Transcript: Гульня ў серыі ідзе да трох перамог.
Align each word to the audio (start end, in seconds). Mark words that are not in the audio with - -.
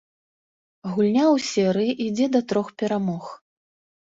Гульня 0.93 1.25
ў 1.33 1.37
серыі 1.49 1.91
ідзе 2.07 2.29
да 2.37 2.43
трох 2.53 2.73
перамог. 2.85 3.31